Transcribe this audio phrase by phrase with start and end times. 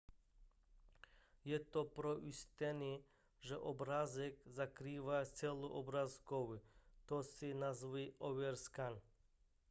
[1.45, 3.03] je to pro ujištění
[3.39, 6.59] že obrázek zakrývá celou obrazovku
[7.05, 9.01] to se nazývá overscan